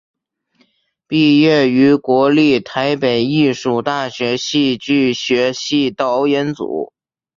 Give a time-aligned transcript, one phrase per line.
[1.05, 6.91] 毕业于国立台北艺术大学戏剧学系导演组。